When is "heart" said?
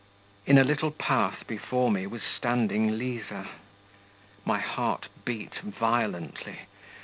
4.57-5.07